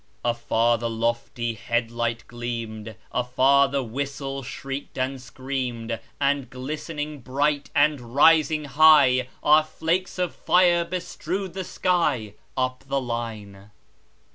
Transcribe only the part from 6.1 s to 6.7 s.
And